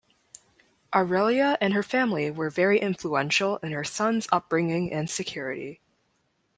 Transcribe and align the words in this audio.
Aurelia 0.95 1.59
and 1.61 1.75
her 1.75 1.83
family 1.83 2.31
were 2.31 2.49
very 2.49 2.79
influential 2.79 3.57
in 3.57 3.71
her 3.71 3.83
son's 3.83 4.27
upbringing 4.31 4.91
and 4.91 5.07
security. 5.07 5.79